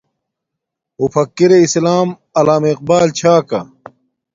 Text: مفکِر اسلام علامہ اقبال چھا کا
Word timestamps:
مفکِر 0.99 1.51
اسلام 1.65 2.07
علامہ 2.39 2.69
اقبال 2.73 3.07
چھا 3.19 3.33
کا 3.49 3.61